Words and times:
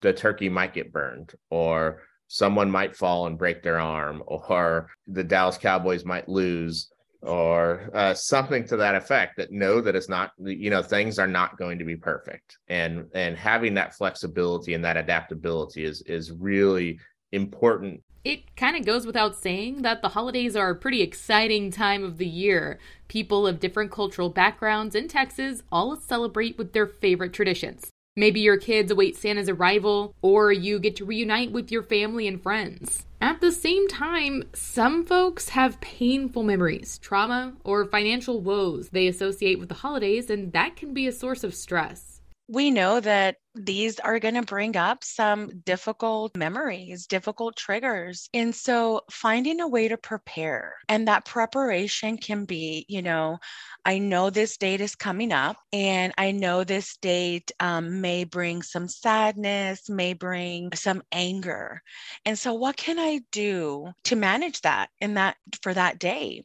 the 0.00 0.12
turkey 0.12 0.48
might 0.48 0.74
get 0.74 0.92
burned 0.92 1.34
or 1.50 2.02
someone 2.28 2.70
might 2.70 2.96
fall 2.96 3.26
and 3.26 3.38
break 3.38 3.62
their 3.62 3.80
arm 3.80 4.22
or 4.26 4.88
the 5.06 5.24
Dallas 5.24 5.58
Cowboys 5.58 6.04
might 6.04 6.28
lose 6.28 6.90
or 7.22 7.90
uh, 7.94 8.14
something 8.14 8.64
to 8.68 8.76
that 8.76 8.94
effect 8.94 9.36
that 9.36 9.50
know 9.50 9.80
that 9.80 9.96
it's 9.96 10.08
not 10.08 10.30
you 10.38 10.70
know 10.70 10.82
things 10.82 11.18
are 11.18 11.26
not 11.26 11.58
going 11.58 11.78
to 11.78 11.84
be 11.84 11.96
perfect 11.96 12.58
and 12.68 13.06
and 13.12 13.36
having 13.36 13.74
that 13.74 13.94
flexibility 13.94 14.74
and 14.74 14.84
that 14.84 14.96
adaptability 14.96 15.84
is 15.84 16.00
is 16.02 16.30
really 16.30 16.98
important 17.32 18.00
it 18.24 18.56
kind 18.56 18.76
of 18.76 18.84
goes 18.84 19.06
without 19.06 19.36
saying 19.36 19.82
that 19.82 20.02
the 20.02 20.10
holidays 20.10 20.54
are 20.54 20.70
a 20.70 20.76
pretty 20.76 21.00
exciting 21.02 21.70
time 21.70 22.04
of 22.04 22.18
the 22.18 22.26
year. 22.26 22.78
People 23.06 23.46
of 23.46 23.60
different 23.60 23.90
cultural 23.90 24.28
backgrounds 24.28 24.94
in 24.94 25.08
Texas 25.08 25.62
all 25.70 25.96
celebrate 25.96 26.58
with 26.58 26.72
their 26.72 26.86
favorite 26.86 27.32
traditions. 27.32 27.90
Maybe 28.18 28.40
your 28.40 28.56
kids 28.56 28.90
await 28.90 29.16
Santa's 29.16 29.48
arrival, 29.48 30.12
or 30.22 30.50
you 30.50 30.80
get 30.80 30.96
to 30.96 31.04
reunite 31.04 31.52
with 31.52 31.70
your 31.70 31.84
family 31.84 32.26
and 32.26 32.42
friends. 32.42 33.06
At 33.20 33.40
the 33.40 33.52
same 33.52 33.86
time, 33.86 34.42
some 34.52 35.06
folks 35.06 35.50
have 35.50 35.80
painful 35.80 36.42
memories, 36.42 36.98
trauma, 36.98 37.52
or 37.62 37.84
financial 37.84 38.40
woes 38.40 38.88
they 38.88 39.06
associate 39.06 39.60
with 39.60 39.68
the 39.68 39.76
holidays, 39.76 40.30
and 40.30 40.52
that 40.52 40.74
can 40.74 40.92
be 40.92 41.06
a 41.06 41.12
source 41.12 41.44
of 41.44 41.54
stress 41.54 42.07
we 42.48 42.70
know 42.70 42.98
that 42.98 43.36
these 43.54 43.98
are 44.00 44.18
going 44.18 44.34
to 44.34 44.42
bring 44.42 44.74
up 44.76 45.04
some 45.04 45.60
difficult 45.66 46.34
memories, 46.34 47.06
difficult 47.06 47.56
triggers. 47.56 48.30
And 48.32 48.54
so 48.54 49.02
finding 49.10 49.60
a 49.60 49.68
way 49.68 49.88
to 49.88 49.98
prepare 49.98 50.74
and 50.88 51.08
that 51.08 51.26
preparation 51.26 52.16
can 52.16 52.46
be, 52.46 52.86
you 52.88 53.02
know, 53.02 53.38
I 53.84 53.98
know 53.98 54.30
this 54.30 54.56
date 54.56 54.80
is 54.80 54.94
coming 54.94 55.32
up 55.32 55.56
and 55.72 56.14
I 56.16 56.30
know 56.30 56.64
this 56.64 56.96
date 56.96 57.52
um, 57.60 58.00
may 58.00 58.24
bring 58.24 58.62
some 58.62 58.88
sadness, 58.88 59.90
may 59.90 60.14
bring 60.14 60.72
some 60.74 61.02
anger. 61.12 61.82
And 62.24 62.38
so 62.38 62.54
what 62.54 62.76
can 62.76 62.98
I 62.98 63.20
do 63.30 63.92
to 64.04 64.16
manage 64.16 64.62
that 64.62 64.88
in 65.00 65.14
that 65.14 65.36
for 65.62 65.74
that 65.74 65.98
day? 65.98 66.44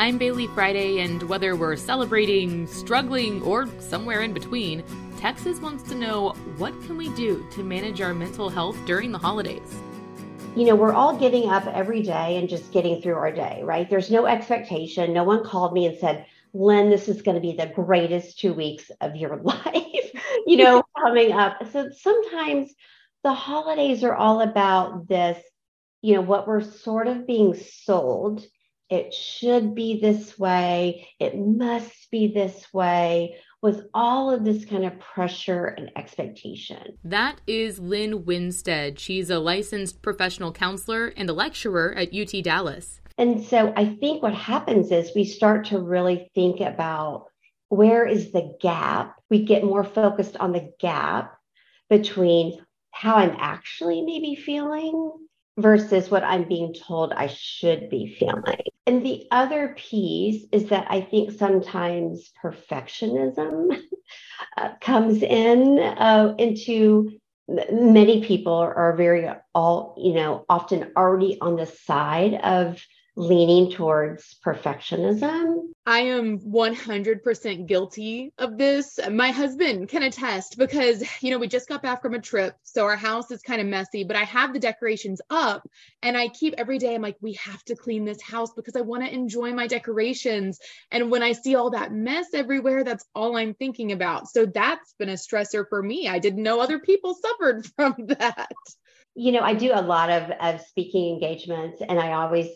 I'm 0.00 0.18
Baylee 0.18 0.48
Friday, 0.54 1.00
and 1.00 1.22
whether 1.24 1.54
we're 1.54 1.76
celebrating, 1.76 2.66
struggling, 2.66 3.42
or 3.42 3.68
somewhere 3.80 4.22
in 4.22 4.32
between, 4.32 4.82
Texas 5.18 5.60
wants 5.60 5.82
to 5.90 5.94
know 5.94 6.30
what 6.56 6.72
can 6.84 6.96
we 6.96 7.10
do 7.10 7.46
to 7.50 7.62
manage 7.62 8.00
our 8.00 8.14
mental 8.14 8.48
health 8.48 8.78
during 8.86 9.12
the 9.12 9.18
holidays? 9.18 9.76
You 10.56 10.64
know, 10.64 10.74
we're 10.74 10.94
all 10.94 11.18
getting 11.18 11.50
up 11.50 11.66
every 11.66 12.00
day 12.00 12.38
and 12.38 12.48
just 12.48 12.72
getting 12.72 13.02
through 13.02 13.16
our 13.16 13.30
day, 13.30 13.60
right? 13.62 13.90
There's 13.90 14.10
no 14.10 14.24
expectation. 14.24 15.12
No 15.12 15.22
one 15.22 15.44
called 15.44 15.74
me 15.74 15.84
and 15.84 15.98
said, 15.98 16.24
Lynn, 16.54 16.88
this 16.88 17.06
is 17.06 17.20
going 17.20 17.34
to 17.34 17.42
be 17.42 17.52
the 17.52 17.66
greatest 17.66 18.38
two 18.38 18.54
weeks 18.54 18.90
of 19.02 19.16
your 19.16 19.36
life, 19.42 20.12
you 20.46 20.56
know, 20.56 20.82
coming 20.98 21.32
up. 21.32 21.58
So 21.74 21.90
sometimes 21.90 22.72
the 23.22 23.34
holidays 23.34 24.02
are 24.02 24.14
all 24.14 24.40
about 24.40 25.08
this, 25.08 25.36
you 26.00 26.14
know, 26.14 26.22
what 26.22 26.48
we're 26.48 26.62
sort 26.62 27.06
of 27.06 27.26
being 27.26 27.54
sold 27.54 28.42
it 28.90 29.14
should 29.14 29.74
be 29.74 30.00
this 30.00 30.38
way, 30.38 31.08
it 31.20 31.38
must 31.38 32.10
be 32.10 32.32
this 32.32 32.72
way, 32.74 33.36
with 33.62 33.86
all 33.94 34.30
of 34.30 34.44
this 34.44 34.64
kind 34.64 34.84
of 34.84 34.98
pressure 34.98 35.66
and 35.66 35.90
expectation. 35.96 36.98
That 37.04 37.40
is 37.46 37.78
Lynn 37.78 38.24
Winstead. 38.24 38.98
She's 38.98 39.30
a 39.30 39.38
licensed 39.38 40.02
professional 40.02 40.52
counselor 40.52 41.12
and 41.16 41.30
a 41.30 41.34
lecturer 41.34 41.94
at 41.94 42.14
UT 42.14 42.42
Dallas. 42.42 43.00
And 43.16 43.44
so 43.44 43.72
I 43.76 43.84
think 43.84 44.22
what 44.22 44.34
happens 44.34 44.90
is 44.90 45.12
we 45.14 45.24
start 45.24 45.66
to 45.66 45.78
really 45.78 46.30
think 46.34 46.60
about 46.60 47.26
where 47.68 48.06
is 48.06 48.32
the 48.32 48.56
gap? 48.60 49.14
We 49.28 49.44
get 49.44 49.62
more 49.62 49.84
focused 49.84 50.36
on 50.38 50.52
the 50.52 50.72
gap 50.80 51.36
between 51.88 52.58
how 52.92 53.16
I'm 53.16 53.36
actually 53.38 54.02
maybe 54.02 54.34
feeling 54.34 55.12
versus 55.56 56.10
what 56.10 56.24
I'm 56.24 56.48
being 56.48 56.74
told 56.74 57.12
I 57.12 57.26
should 57.26 57.90
be 57.90 58.16
feeling. 58.18 58.42
And 58.86 59.04
the 59.04 59.26
other 59.30 59.74
piece 59.76 60.46
is 60.52 60.70
that 60.70 60.86
I 60.90 61.00
think 61.00 61.32
sometimes 61.32 62.30
perfectionism 62.42 63.78
uh, 64.56 64.70
comes 64.80 65.22
in 65.22 65.78
uh, 65.78 66.34
into 66.38 67.10
many 67.48 68.24
people 68.24 68.54
are 68.54 68.96
very 68.96 69.28
all 69.54 69.96
you 69.98 70.14
know 70.14 70.44
often 70.48 70.92
already 70.96 71.38
on 71.40 71.56
the 71.56 71.66
side 71.66 72.34
of 72.34 72.80
leaning 73.20 73.70
towards 73.70 74.36
perfectionism. 74.44 75.64
I 75.84 76.00
am 76.00 76.38
100% 76.38 77.66
guilty 77.66 78.32
of 78.38 78.56
this. 78.56 78.98
My 79.10 79.30
husband 79.30 79.90
can 79.90 80.02
attest 80.02 80.56
because, 80.56 81.04
you 81.20 81.30
know, 81.30 81.38
we 81.38 81.46
just 81.46 81.68
got 81.68 81.82
back 81.82 82.00
from 82.00 82.14
a 82.14 82.20
trip. 82.20 82.54
So 82.62 82.84
our 82.84 82.96
house 82.96 83.30
is 83.30 83.42
kind 83.42 83.60
of 83.60 83.66
messy, 83.66 84.04
but 84.04 84.16
I 84.16 84.24
have 84.24 84.54
the 84.54 84.58
decorations 84.58 85.20
up 85.28 85.68
and 86.02 86.16
I 86.16 86.28
keep 86.28 86.54
every 86.56 86.78
day, 86.78 86.94
I'm 86.94 87.02
like, 87.02 87.18
we 87.20 87.34
have 87.34 87.62
to 87.64 87.76
clean 87.76 88.06
this 88.06 88.22
house 88.22 88.54
because 88.54 88.74
I 88.74 88.80
want 88.80 89.04
to 89.04 89.12
enjoy 89.12 89.52
my 89.52 89.66
decorations. 89.66 90.58
And 90.90 91.10
when 91.10 91.22
I 91.22 91.32
see 91.32 91.56
all 91.56 91.70
that 91.70 91.92
mess 91.92 92.28
everywhere, 92.32 92.84
that's 92.84 93.04
all 93.14 93.36
I'm 93.36 93.52
thinking 93.52 93.92
about. 93.92 94.28
So 94.28 94.46
that's 94.46 94.94
been 94.98 95.10
a 95.10 95.14
stressor 95.14 95.66
for 95.68 95.82
me. 95.82 96.08
I 96.08 96.20
didn't 96.20 96.42
know 96.42 96.60
other 96.60 96.78
people 96.78 97.14
suffered 97.14 97.66
from 97.76 97.96
that. 98.18 98.48
You 99.14 99.32
know, 99.32 99.40
I 99.40 99.52
do 99.52 99.72
a 99.74 99.82
lot 99.82 100.08
of, 100.08 100.30
of 100.40 100.62
speaking 100.62 101.12
engagements 101.12 101.82
and 101.86 102.00
I 102.00 102.12
always 102.12 102.48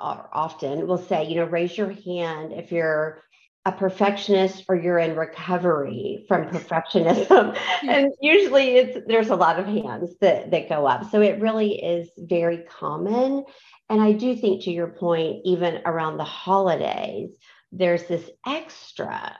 Uh, 0.00 0.22
often 0.32 0.86
will 0.86 0.98
say, 0.98 1.24
you 1.24 1.36
know, 1.36 1.44
raise 1.44 1.78
your 1.78 1.90
hand 1.90 2.52
if 2.52 2.72
you're 2.72 3.22
a 3.66 3.72
perfectionist 3.72 4.64
or 4.68 4.76
you're 4.76 4.98
in 4.98 5.16
recovery 5.16 6.24
from 6.28 6.46
perfectionism. 6.48 7.56
and 7.88 8.12
usually 8.20 8.76
it's 8.76 8.98
there's 9.06 9.30
a 9.30 9.36
lot 9.36 9.58
of 9.58 9.66
hands 9.66 10.16
that, 10.20 10.50
that 10.50 10.68
go 10.68 10.86
up. 10.86 11.10
So 11.10 11.22
it 11.22 11.40
really 11.40 11.82
is 11.82 12.10
very 12.18 12.58
common. 12.68 13.44
And 13.88 14.00
I 14.00 14.12
do 14.12 14.36
think 14.36 14.64
to 14.64 14.70
your 14.70 14.88
point, 14.88 15.42
even 15.44 15.80
around 15.86 16.16
the 16.16 16.24
holidays, 16.24 17.36
there's 17.72 18.04
this 18.04 18.28
extra 18.46 19.36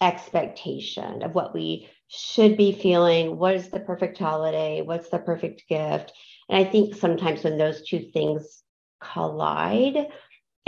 expectation 0.00 1.22
of 1.22 1.34
what 1.34 1.54
we 1.54 1.88
should 2.08 2.56
be 2.56 2.72
feeling. 2.72 3.36
What 3.36 3.54
is 3.54 3.70
the 3.70 3.80
perfect 3.80 4.18
holiday? 4.18 4.82
What's 4.82 5.10
the 5.10 5.18
perfect 5.18 5.64
gift? 5.68 6.12
And 6.48 6.66
I 6.66 6.70
think 6.70 6.94
sometimes 6.94 7.44
when 7.44 7.58
those 7.58 7.86
two 7.86 8.10
things 8.12 8.62
collide, 9.00 10.08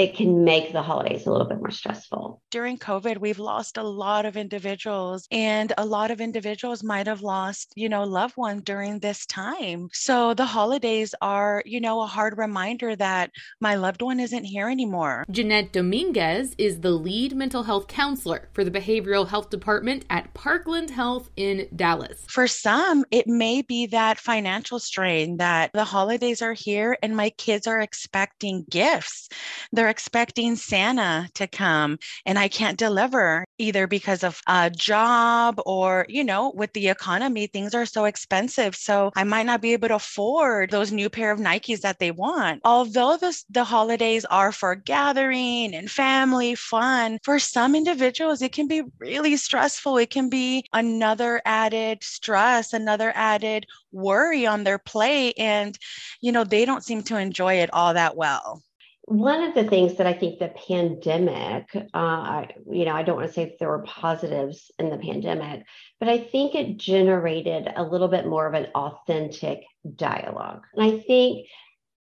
it 0.01 0.17
can 0.17 0.45
make 0.45 0.73
the 0.73 0.81
holidays 0.81 1.27
a 1.27 1.31
little 1.31 1.47
bit 1.47 1.59
more 1.59 1.71
stressful. 1.71 2.41
During 2.51 2.79
COVID, 2.79 3.19
we've 3.19 3.39
lost 3.39 3.77
a 3.77 3.83
lot 3.83 4.25
of 4.25 4.35
individuals, 4.35 5.29
and 5.31 5.75
a 5.77 5.85
lot 5.85 6.11
of 6.11 6.23
individuals 6.23 6.83
might 6.83 7.07
have 7.07 7.21
lost, 7.21 7.75
you 7.77 7.91
know, 7.91 8.05
loved 8.05 8.39
ones 8.39 8.63
during 8.65 8.99
this 8.99 9.27
time. 9.27 9.91
So 9.93 10.33
the 10.33 10.47
holidays 10.47 11.15
are, 11.21 11.63
you 11.67 11.83
know, 11.83 12.01
a 12.01 12.07
hard 12.07 12.39
reminder 12.39 12.97
that 12.97 13.31
my 13.61 13.75
loved 13.75 14.01
one 14.01 14.21
isn't 14.21 14.45
here 14.45 14.71
anymore. 14.71 15.27
Jeanette 15.31 15.75
Dominguez 15.75 16.55
is 16.57 16.81
the 16.81 16.93
lead 16.93 17.37
mental 17.37 17.63
health 17.63 17.87
counselor 17.87 18.49
for 18.55 18.65
the 18.65 18.71
behavioral 18.71 19.29
health 19.29 19.51
department 19.51 20.07
at 20.09 20.33
Parkland 20.33 20.89
Health 20.89 21.29
in 21.37 21.69
Dallas. 21.77 22.25
For 22.27 22.47
some, 22.47 23.05
it 23.11 23.27
may 23.27 23.61
be 23.61 23.85
that 23.89 24.19
financial 24.19 24.79
strain 24.79 25.37
that 25.37 25.73
the 25.75 25.85
holidays 25.85 26.41
are 26.41 26.55
here 26.55 26.97
and 27.03 27.15
my 27.15 27.29
kids 27.31 27.67
are 27.67 27.81
expecting 27.81 28.65
gifts. 28.71 29.29
They're 29.73 29.90
expecting 29.91 30.57
Santa 30.57 31.29
to 31.35 31.47
come 31.47 31.99
and 32.25 32.39
I 32.39 32.49
can't 32.49 32.79
deliver 32.79 33.45
either 33.59 33.87
because 33.87 34.25
of 34.25 34.41
a 34.47 34.71
job 34.71 35.61
or, 35.67 36.07
you 36.09 36.25
know, 36.25 36.53
with 36.55 36.73
the 36.73 36.89
economy, 36.89 37.47
things 37.47 37.75
are 37.75 37.87
so 37.87 38.07
expensive. 38.07 38.75
So 38.75 39.11
I 39.17 39.25
might 39.25 39.47
not 39.47 39.61
be 39.61 39.73
able 39.73 39.89
to 39.89 39.97
afford 39.97 40.71
those 40.71 40.93
new 40.93 41.11
pair 41.11 41.31
of 41.31 41.39
Nikes 41.39 41.81
that 41.83 41.99
they 41.99 42.11
want. 42.11 42.61
Although 42.65 43.17
this, 43.19 43.45
the 43.51 43.65
holidays 43.65 44.25
are 44.27 44.53
for 44.53 44.75
gathering 44.75 45.75
and 45.75 45.91
family 45.91 46.55
fun, 46.55 47.19
for 47.23 47.39
some 47.39 47.75
individuals, 47.75 48.43
it 48.43 48.53
can 48.53 48.67
be 48.67 48.83
really 48.99 49.37
stressful. 49.37 49.99
It 49.99 50.11
can 50.11 50.31
be 50.31 50.65
another 50.73 51.43
added 51.45 52.03
stress, 52.03 52.73
another 52.73 53.13
added 53.15 53.67
worry 53.93 54.47
on 54.47 54.65
their 54.65 54.79
plate. 54.79 55.35
And, 55.39 55.77
you 56.21 56.33
know, 56.33 56.45
they 56.45 56.65
don't 56.65 56.85
seem 56.85 57.03
to 57.05 57.17
enjoy 57.19 57.55
it 57.55 57.71
all 57.73 57.95
that 57.95 58.17
well 58.17 58.63
one 59.11 59.43
of 59.43 59.57
the 59.57 59.65
things 59.65 59.97
that 59.97 60.07
I 60.07 60.13
think 60.13 60.39
the 60.39 60.55
pandemic, 60.69 61.69
uh, 61.93 62.45
you 62.71 62.85
know, 62.85 62.93
I 62.93 63.03
don't 63.03 63.17
want 63.17 63.27
to 63.27 63.35
say 63.35 63.57
there 63.59 63.69
were 63.69 63.83
positives 63.83 64.71
in 64.79 64.89
the 64.89 64.99
pandemic, 64.99 65.65
but 65.99 66.09
I 66.09 66.19
think 66.19 66.55
it 66.55 66.77
generated 66.77 67.69
a 67.75 67.83
little 67.83 68.07
bit 68.07 68.29
more 68.29 68.47
of 68.47 68.55
an 68.55 68.67
authentic 68.73 69.65
dialogue. 69.97 70.63
And 70.77 70.85
I 70.85 71.01
think 71.01 71.49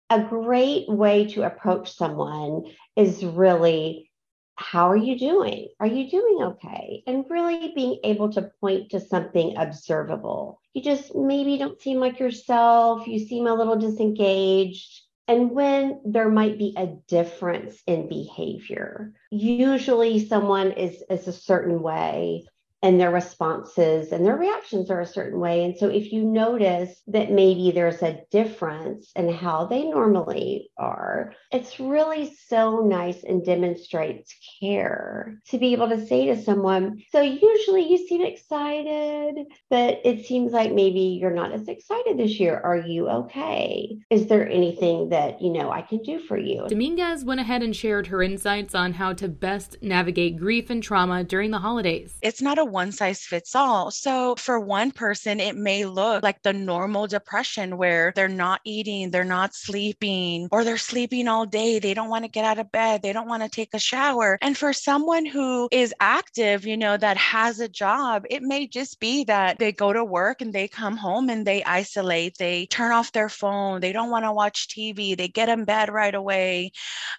a 0.08 0.22
great 0.22 0.88
way 0.88 1.26
to 1.32 1.42
approach 1.42 1.96
someone 1.96 2.66
is 2.94 3.24
really, 3.24 4.08
how 4.54 4.88
are 4.88 4.96
you 4.96 5.18
doing? 5.18 5.66
Are 5.80 5.88
you 5.88 6.08
doing 6.08 6.38
okay? 6.40 7.02
And 7.08 7.24
really 7.28 7.72
being 7.74 7.98
able 8.04 8.32
to 8.34 8.52
point 8.60 8.90
to 8.90 9.00
something 9.00 9.56
observable. 9.56 10.60
You 10.74 10.82
just 10.84 11.12
maybe 11.16 11.58
don't 11.58 11.82
seem 11.82 11.98
like 11.98 12.20
yourself, 12.20 13.08
you 13.08 13.18
seem 13.18 13.48
a 13.48 13.54
little 13.54 13.76
disengaged 13.76 15.02
and 15.30 15.52
when 15.52 16.00
there 16.04 16.28
might 16.28 16.58
be 16.58 16.74
a 16.76 16.88
difference 17.06 17.80
in 17.86 18.08
behavior. 18.08 19.12
Usually, 19.30 20.26
someone 20.26 20.72
is, 20.72 21.04
is 21.08 21.28
a 21.28 21.32
certain 21.32 21.80
way 21.82 22.46
and 22.82 22.98
their 22.98 23.10
responses 23.10 24.12
and 24.12 24.24
their 24.24 24.36
reactions 24.36 24.90
are 24.90 25.00
a 25.00 25.06
certain 25.06 25.38
way. 25.38 25.64
And 25.64 25.76
so, 25.76 25.88
if 25.88 26.12
you 26.12 26.24
notice 26.24 27.02
that 27.08 27.30
maybe 27.30 27.70
there's 27.70 28.02
a 28.02 28.20
difference 28.30 29.10
in 29.16 29.32
how 29.32 29.66
they 29.66 29.84
normally 29.84 30.70
are, 30.78 31.34
it's 31.52 31.78
really 31.78 32.34
so 32.46 32.80
nice 32.80 33.22
and 33.24 33.44
demonstrates 33.44 34.34
care 34.60 35.38
to 35.48 35.58
be 35.58 35.72
able 35.72 35.88
to 35.88 36.06
say 36.06 36.26
to 36.26 36.42
someone, 36.42 37.02
So, 37.12 37.20
usually 37.20 37.88
you 37.88 38.06
seem 38.06 38.22
excited, 38.22 39.46
but 39.68 40.00
it 40.04 40.26
seems 40.26 40.52
like 40.52 40.72
maybe 40.72 41.18
you're 41.20 41.30
not 41.30 41.52
as 41.52 41.68
excited 41.68 42.18
this 42.18 42.40
year. 42.40 42.60
Are 42.62 42.78
you 42.78 43.08
okay? 43.08 43.98
Is 44.10 44.26
there 44.26 44.48
anything 44.48 45.10
that, 45.10 45.42
you 45.42 45.52
know, 45.52 45.70
I 45.70 45.82
can 45.82 46.02
do 46.02 46.18
for 46.18 46.38
you? 46.38 46.66
Dominguez 46.68 47.24
went 47.24 47.40
ahead 47.40 47.62
and 47.62 47.74
shared 47.76 48.06
her 48.06 48.22
insights 48.22 48.74
on 48.74 48.94
how 48.94 49.12
to 49.14 49.28
best 49.28 49.76
navigate 49.82 50.38
grief 50.38 50.70
and 50.70 50.82
trauma 50.82 51.24
during 51.24 51.50
the 51.50 51.58
holidays. 51.58 52.16
It's 52.22 52.40
not 52.40 52.58
a 52.58 52.69
one 52.70 52.92
size 52.92 53.20
fits 53.20 53.54
all. 53.54 53.90
So 53.90 54.34
for 54.36 54.58
one 54.60 54.90
person, 54.90 55.40
it 55.40 55.56
may 55.56 55.84
look 55.84 56.22
like 56.22 56.42
the 56.42 56.52
normal 56.52 57.06
depression 57.06 57.76
where 57.76 58.12
they're 58.14 58.28
not 58.28 58.60
eating, 58.64 59.10
they're 59.10 59.24
not 59.24 59.54
sleeping, 59.54 60.48
or 60.50 60.64
they're 60.64 60.78
sleeping 60.78 61.28
all 61.28 61.46
day. 61.46 61.78
They 61.78 61.94
don't 61.94 62.08
want 62.08 62.24
to 62.24 62.30
get 62.30 62.44
out 62.44 62.58
of 62.58 62.72
bed. 62.72 63.02
They 63.02 63.12
don't 63.12 63.28
want 63.28 63.42
to 63.42 63.48
take 63.48 63.74
a 63.74 63.78
shower. 63.78 64.38
And 64.40 64.56
for 64.56 64.72
someone 64.72 65.26
who 65.26 65.68
is 65.72 65.94
active, 66.00 66.66
you 66.66 66.76
know, 66.76 66.96
that 66.96 67.16
has 67.16 67.60
a 67.60 67.68
job, 67.68 68.24
it 68.30 68.42
may 68.42 68.66
just 68.66 69.00
be 69.00 69.24
that 69.24 69.58
they 69.58 69.72
go 69.72 69.92
to 69.92 70.04
work 70.04 70.40
and 70.40 70.52
they 70.52 70.68
come 70.68 70.96
home 70.96 71.28
and 71.30 71.46
they 71.46 71.64
isolate. 71.64 72.36
They 72.38 72.66
turn 72.66 72.92
off 72.92 73.12
their 73.12 73.28
phone. 73.28 73.80
They 73.80 73.92
don't 73.92 74.10
want 74.10 74.24
to 74.24 74.32
watch 74.32 74.68
TV. 74.68 75.16
They 75.16 75.28
get 75.28 75.48
in 75.48 75.64
bed 75.64 75.90
right 75.90 76.14
away. 76.14 76.72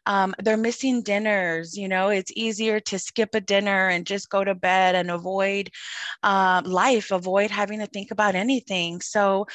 Um, 0.06 0.33
they're 0.39 0.57
missing 0.57 1.01
dinners. 1.01 1.77
You 1.77 1.88
know, 1.88 2.09
it's 2.09 2.31
easier 2.36 2.80
to 2.80 3.00
skip 3.00 3.36
a 3.36 3.42
dinner 3.42 3.89
and 3.89 4.06
just 4.06 4.30
go 4.30 4.44
to 4.44 4.56
bed 4.56 4.95
and 4.95 5.12
avoid 5.12 5.40
avoid 5.41 5.69
uh, 6.23 6.61
life, 6.65 7.11
avoid 7.11 7.51
having 7.51 7.79
to 7.79 7.88
think 7.88 8.11
about 8.11 8.35
anything. 8.35 9.01
So, 9.01 9.47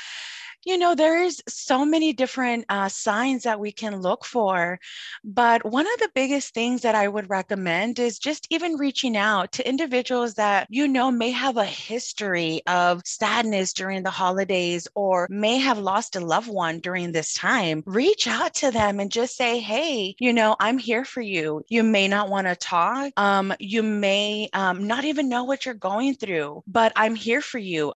you 0.67 0.77
know, 0.77 0.97
there's 0.97 1.41
so 1.49 1.85
many 1.85 2.13
different 2.13 2.65
uh, 2.69 2.89
signs 2.89 3.45
that 3.45 3.61
we 3.61 3.71
can 3.71 4.01
look 4.01 4.25
for. 4.25 4.81
But 5.23 5.65
one 5.65 5.87
of 5.87 6.01
the 6.01 6.11
biggest 6.13 6.55
things 6.55 6.83
that 6.83 6.97
I 6.97 7.07
would 7.07 7.31
recommend 7.31 8.01
is 8.01 8.19
just 8.19 8.49
even 8.51 8.77
reaching 8.77 9.17
out 9.17 9.53
to 9.53 9.69
individuals 9.69 10.35
that 10.35 10.67
you 10.69 10.89
know 10.89 11.13
may 11.13 11.31
have 11.31 11.57
a 11.57 11.65
history 11.65 12.63
of 12.67 13.01
sadness 13.05 13.73
during 13.73 14.03
the 14.03 14.11
holidays 14.11 14.89
or 14.97 15.29
may 15.31 15.59
have 15.59 15.79
lost 15.79 16.17
a 16.17 16.21
loved 16.21 16.49
one 16.49 16.81
during 16.81 17.13
this 17.13 17.33
time. 17.33 17.85
Reach 17.87 18.27
out 18.27 18.55
to 18.55 18.73
them 18.73 18.99
and 18.99 19.13
just 19.13 19.37
say, 19.37 19.61
hey, 19.61 20.17
you 20.19 20.33
know, 20.33 20.57
I'm 20.59 20.79
here 20.79 21.05
for 21.05 21.21
you. 21.21 21.63
You 21.69 21.85
may 21.85 22.09
not 22.09 22.29
want 22.29 22.49
to 22.49 22.57
talk. 22.57 23.13
Um, 23.17 23.55
you 23.61 23.85
may 23.85 24.49
um, 24.53 24.89
not 24.89 25.05
even 25.05 25.29
know 25.29 25.45
what 25.45 25.65
you're 25.65 25.75
going 25.75 26.17
through, 26.17 26.65
but 26.67 26.93
I'm 26.97 27.15
here 27.15 27.41
for 27.41 27.59
you 27.59 27.93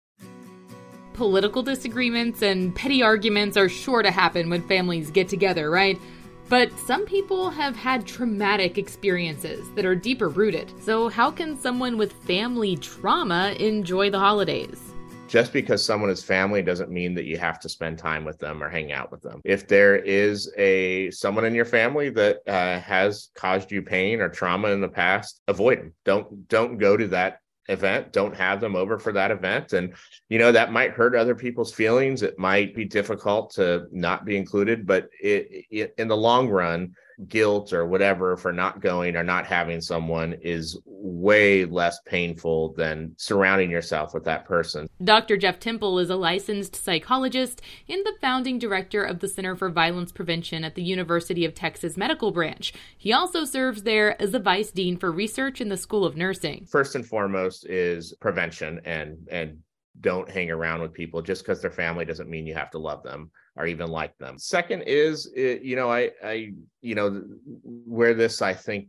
political 1.20 1.62
disagreements 1.62 2.42
and 2.42 2.74
petty 2.74 3.04
arguments 3.04 3.58
are 3.58 3.68
sure 3.68 4.02
to 4.02 4.10
happen 4.10 4.50
when 4.50 4.66
families 4.70 5.12
get 5.12 5.28
together, 5.28 5.70
right? 5.70 6.00
But 6.48 6.72
some 6.80 7.06
people 7.06 7.50
have 7.50 7.76
had 7.76 8.08
traumatic 8.08 8.78
experiences 8.78 9.70
that 9.76 9.84
are 9.84 9.96
deeper 9.96 10.30
rooted. 10.30 10.72
So, 10.82 11.10
how 11.10 11.30
can 11.30 11.60
someone 11.60 11.98
with 11.98 12.14
family 12.24 12.78
trauma 12.78 13.54
enjoy 13.60 14.10
the 14.10 14.18
holidays? 14.18 14.80
Just 15.28 15.52
because 15.52 15.84
someone 15.84 16.10
is 16.10 16.24
family 16.24 16.62
doesn't 16.62 16.90
mean 16.90 17.14
that 17.16 17.26
you 17.26 17.38
have 17.38 17.60
to 17.60 17.70
spend 17.70 17.98
time 17.98 18.24
with 18.24 18.40
them 18.40 18.64
or 18.64 18.70
hang 18.70 18.94
out 18.94 19.12
with 19.12 19.22
them. 19.22 19.42
If 19.44 19.68
there 19.68 19.98
is 19.98 20.50
a 20.58 21.12
someone 21.12 21.44
in 21.44 21.54
your 21.54 21.66
family 21.66 22.10
that 22.12 22.38
uh, 22.48 22.80
has 22.80 23.30
caused 23.36 23.74
you 23.74 23.82
pain 23.82 24.22
or 24.22 24.30
trauma 24.30 24.70
in 24.70 24.80
the 24.80 24.88
past, 24.88 25.42
avoid 25.50 25.80
them. 25.80 25.94
Don't 26.06 26.48
don't 26.48 26.78
go 26.78 26.96
to 26.96 27.10
that 27.10 27.40
event 27.70 28.12
don't 28.12 28.36
have 28.36 28.60
them 28.60 28.76
over 28.76 29.00
for 29.00 29.14
that 29.14 29.32
event. 29.32 29.74
And 29.74 29.94
you 30.28 30.40
know 30.40 30.52
that 30.52 30.72
might 30.72 30.92
hurt 30.92 31.16
other 31.16 31.36
people's 31.36 31.74
feelings. 31.74 32.24
It 32.24 32.38
might 32.38 32.76
be 32.76 32.86
difficult 32.86 33.52
to 33.56 33.88
not 33.92 34.26
be 34.26 34.36
included 34.36 34.86
but 34.86 35.10
it, 35.22 35.66
it, 35.70 35.94
in 35.98 36.08
the 36.08 36.18
long 36.18 36.50
run 36.50 36.94
guilt 37.28 37.74
or 37.74 37.86
whatever 37.86 38.38
for 38.38 38.54
not 38.54 38.80
going 38.80 39.16
or 39.16 39.24
not 39.24 39.46
having 39.46 39.82
someone 39.82 40.34
is 40.42 40.80
way 40.86 41.66
less 41.66 42.00
painful 42.06 42.74
than 42.74 43.14
surrounding 43.18 43.70
yourself 43.70 44.14
with 44.14 44.24
that 44.24 44.46
person. 44.46 44.88
Dr. 45.04 45.36
Jeff 45.38 45.60
Temple 45.60 46.00
is 46.00 46.10
a 46.10 46.16
licensed 46.16 46.76
psychologist 46.76 47.62
and 47.90 48.06
the 48.06 48.16
founding 48.22 48.58
director 48.58 49.04
of 49.04 49.20
the 49.20 49.28
Center 49.28 49.56
for 49.56 49.70
Violence 49.70 50.12
Prevention 50.12 50.64
at 50.64 50.76
the 50.76 50.84
University 50.84 51.44
of 51.44 51.54
Texas 51.54 51.98
Medical 51.98 52.32
Branch. 52.32 52.74
He 52.98 53.12
also 53.12 53.44
serves 53.44 53.84
there 53.84 54.20
as 54.22 54.32
the 54.32 54.40
vice 54.40 54.72
dean 54.72 54.98
for 54.98 55.12
research 55.12 55.60
in 55.60 55.70
the 55.70 55.78
School 55.78 56.06
of 56.06 56.16
Nursing. 56.16 56.66
First 56.70 56.96
and 56.96 57.06
foremost 57.06 57.66
is 57.68 58.14
prevention 58.22 58.80
and 58.86 59.28
and 59.30 59.60
don't 60.02 60.30
hang 60.30 60.50
around 60.50 60.82
with 60.82 60.94
people 60.94 61.22
just 61.22 61.44
because 61.44 61.62
they're 61.62 61.72
family 61.72 62.06
doesn't 62.06 62.30
mean 62.30 62.48
you 62.48 62.54
have 62.54 62.72
to 62.72 62.78
love 62.78 63.04
them 63.04 63.30
or 63.60 63.68
even 63.68 63.90
like 63.90 64.18
them. 64.18 64.40
Second 64.40 64.84
is, 64.88 65.30
you 65.36 65.76
know, 65.76 65.92
I, 65.92 66.12
I, 66.24 66.54
you 66.82 66.96
know, 66.96 67.22
where 67.64 68.14
this 68.14 68.42
I 68.42 68.54
think 68.54 68.88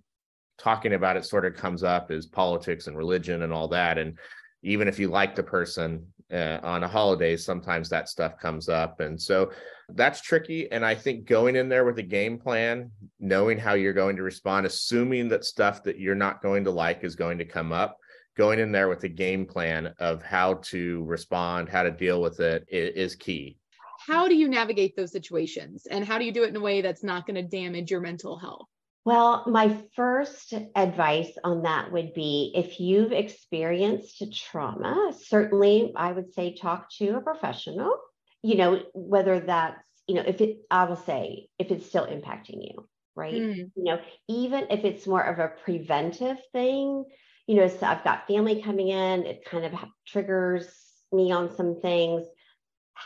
talking 0.59 0.95
about 0.95 1.17
it 1.17 1.25
sort 1.25 1.45
of 1.45 1.57
comes 1.57 1.83
up 1.83 2.13
is 2.13 2.27
politics 2.27 2.87
and 2.87 2.97
religion 2.97 3.43
and 3.43 3.53
all 3.53 3.67
that. 3.67 3.99
And 3.99 4.17
even 4.63 4.87
if 4.87 5.01
you 5.01 5.09
like 5.09 5.35
the 5.35 5.43
person 5.43 6.07
uh, 6.33 6.61
on 6.63 6.85
a 6.85 6.89
holiday, 6.89 7.37
sometimes 7.37 7.89
that 7.89 8.09
stuff 8.09 8.39
comes 8.39 8.69
up. 8.69 9.01
And 9.01 9.21
so 9.21 9.51
that's 9.95 10.21
tricky. 10.21 10.71
And 10.71 10.87
I 10.87 10.95
think 10.95 11.25
going 11.25 11.57
in 11.57 11.69
there 11.69 11.85
with 11.85 11.99
a 11.99 12.05
game 12.05 12.39
plan, 12.39 12.93
knowing 13.19 13.59
how 13.59 13.75
you're 13.75 13.93
going 13.93 14.15
to 14.17 14.23
respond, 14.23 14.67
assuming 14.67 15.29
that 15.31 15.45
stuff 15.45 15.83
that 15.83 15.99
you're 15.99 16.15
not 16.15 16.43
going 16.43 16.63
to 16.63 16.71
like 16.71 17.03
is 17.03 17.17
going 17.17 17.39
to 17.39 17.45
come 17.45 17.73
up, 17.73 17.97
going 18.37 18.61
in 18.61 18.71
there 18.71 18.89
with 18.89 19.03
a 19.03 19.09
game 19.09 19.47
plan 19.47 19.93
of 19.99 20.23
how 20.23 20.55
to 20.63 21.03
respond, 21.07 21.69
how 21.69 21.83
to 21.83 21.91
deal 21.91 22.23
with 22.23 22.39
it 22.39 22.65
is 22.71 23.17
key 23.17 23.57
how 24.06 24.29
do 24.29 24.35
you 24.35 24.49
navigate 24.49 24.97
those 24.97 25.12
situations 25.12 25.87
and 25.87 26.05
how 26.05 26.19
do 26.19 26.25
you 26.25 26.32
do 26.32 26.43
it 26.43 26.49
in 26.49 26.56
a 26.56 26.61
way 26.61 26.81
that's 26.81 27.05
not 27.05 27.26
going 27.26 27.35
to 27.35 27.43
damage 27.43 27.91
your 27.91 28.00
mental 28.00 28.38
health? 28.38 28.67
Well, 29.05 29.44
my 29.47 29.76
first 29.94 30.52
advice 30.75 31.32
on 31.43 31.62
that 31.62 31.91
would 31.93 32.12
be 32.14 32.52
if 32.55 32.81
you've 32.81 33.12
experienced 33.12 34.23
trauma, 34.32 35.12
certainly 35.26 35.93
I 35.97 36.12
would 36.12 36.32
say 36.35 36.55
talk 36.55 36.91
to 36.99 37.17
a 37.17 37.20
professional, 37.20 37.94
you 38.43 38.56
know, 38.56 38.82
whether 38.94 39.41
that's, 39.41 39.82
you 40.06 40.14
know, 40.14 40.25
if 40.26 40.41
it, 40.41 40.58
I 40.70 40.85
will 40.85 40.97
say, 40.97 41.49
if 41.58 41.70
it's 41.70 41.87
still 41.87 42.06
impacting 42.06 42.62
you, 42.62 42.88
right? 43.14 43.35
Mm. 43.35 43.70
You 43.75 43.85
know, 43.85 44.00
even 44.29 44.67
if 44.70 44.85
it's 44.85 45.06
more 45.06 45.23
of 45.23 45.38
a 45.38 45.52
preventive 45.64 46.38
thing, 46.52 47.05
you 47.47 47.56
know, 47.56 47.69
so 47.69 47.87
I've 47.87 48.05
got 48.05 48.26
family 48.26 48.62
coming 48.62 48.88
in, 48.88 49.25
it 49.25 49.44
kind 49.44 49.64
of 49.64 49.73
triggers 50.07 50.69
me 51.12 51.33
on 51.33 51.54
some 51.57 51.80
things 51.80 52.26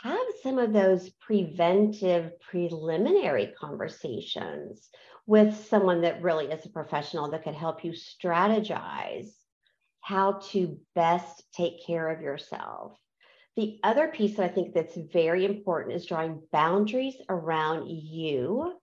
have 0.03 0.25
some 0.43 0.59
of 0.59 0.73
those 0.73 1.09
preventive 1.21 2.39
preliminary 2.39 3.53
conversations 3.59 4.89
with 5.25 5.67
someone 5.67 6.01
that 6.01 6.21
really 6.21 6.45
is 6.45 6.65
a 6.65 6.69
professional 6.69 7.31
that 7.31 7.43
could 7.43 7.55
help 7.55 7.83
you 7.83 7.91
strategize 7.91 9.29
how 10.01 10.33
to 10.33 10.77
best 10.93 11.43
take 11.53 11.85
care 11.85 12.09
of 12.09 12.21
yourself. 12.21 12.97
The 13.55 13.79
other 13.83 14.09
piece 14.09 14.35
that 14.35 14.51
I 14.51 14.53
think 14.53 14.73
that's 14.73 14.95
very 14.95 15.45
important 15.45 15.95
is 15.95 16.05
drawing 16.05 16.41
boundaries 16.51 17.15
around 17.29 17.87
you 17.89 18.73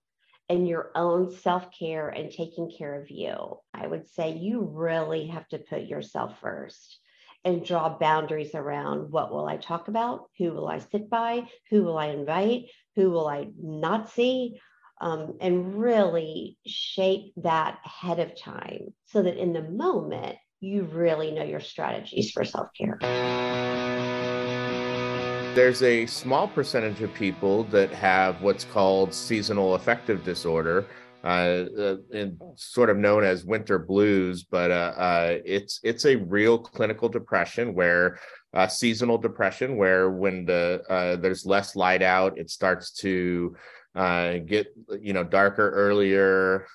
and 0.49 0.67
your 0.67 0.91
own 0.95 1.31
self-care 1.31 2.09
and 2.09 2.31
taking 2.31 2.71
care 2.77 2.99
of 3.01 3.09
you. 3.09 3.35
I 3.73 3.87
would 3.87 4.07
say 4.07 4.31
you 4.31 4.61
really 4.61 5.27
have 5.27 5.47
to 5.49 5.59
put 5.59 5.83
yourself 5.83 6.39
first 6.41 6.99
and 7.45 7.65
draw 7.65 7.97
boundaries 7.97 8.55
around 8.55 9.11
what 9.11 9.31
will 9.31 9.45
I 9.45 9.57
talk 9.57 9.87
about, 9.87 10.29
who 10.37 10.51
will 10.51 10.67
I 10.67 10.79
sit 10.79 11.09
by, 11.09 11.47
who 11.69 11.83
will 11.83 11.97
I 11.97 12.07
invite, 12.07 12.65
who 12.95 13.11
will 13.11 13.27
I 13.27 13.49
not 13.61 14.09
see, 14.09 14.59
um, 15.01 15.37
and 15.41 15.79
really 15.79 16.57
shape 16.65 17.33
that 17.37 17.79
ahead 17.85 18.19
of 18.19 18.39
time 18.39 18.93
so 19.05 19.21
that 19.23 19.37
in 19.37 19.53
the 19.53 19.63
moment 19.63 20.37
you 20.61 20.83
really 20.83 21.31
know 21.31 21.43
your 21.43 21.59
strategies 21.59 22.31
for 22.31 22.45
self 22.45 22.69
care. 22.77 22.97
There's 25.55 25.83
a 25.83 26.05
small 26.07 26.47
percentage 26.47 27.01
of 27.01 27.13
people 27.13 27.65
that 27.65 27.91
have 27.91 28.41
what's 28.41 28.63
called 28.63 29.13
seasonal 29.13 29.75
affective 29.75 30.23
disorder, 30.23 30.87
uh, 31.23 31.65
uh, 31.79 31.95
and 32.13 32.41
sort 32.55 32.89
of 32.89 32.97
known 32.97 33.23
as 33.23 33.45
winter 33.45 33.79
blues, 33.79 34.43
but 34.43 34.71
uh, 34.71 34.93
uh, 34.97 35.37
it's 35.45 35.79
it's 35.81 36.05
a 36.05 36.17
real 36.17 36.57
clinical 36.57 37.07
depression 37.07 37.73
where 37.73 38.19
uh, 38.53 38.67
seasonal 38.67 39.17
depression, 39.17 39.77
where 39.77 40.09
when 40.11 40.43
the 40.43 40.83
uh, 40.89 41.15
there's 41.15 41.45
less 41.45 41.77
light 41.77 42.01
out, 42.01 42.37
it 42.37 42.49
starts 42.49 42.91
to 42.91 43.55
get 43.95 44.67
you 44.99 45.13
know 45.13 45.23
darker 45.23 45.69
earlier, 45.69 46.67